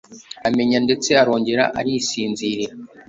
amenya 0.47 0.77
ndetse 0.85 1.09
arongera 1.21 1.63
arisinziriza 1.79 2.71